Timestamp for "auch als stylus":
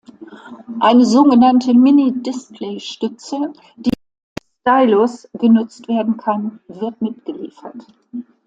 3.91-5.27